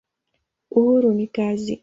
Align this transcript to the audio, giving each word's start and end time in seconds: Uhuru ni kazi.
Uhuru 0.77 1.09
ni 1.17 1.27
kazi. 1.35 1.73